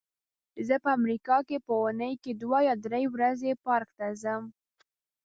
زه 0.67 0.75
په 0.83 0.89
امریکا 0.99 1.37
کې 1.47 1.57
په 1.65 1.71
اوونۍ 1.79 2.13
کې 2.23 2.31
دوه 2.41 2.59
یا 2.67 2.75
درې 2.85 3.03
ورځې 3.13 3.51
پارک 3.65 3.89
ته 3.97 4.07
ځم. 4.21 4.43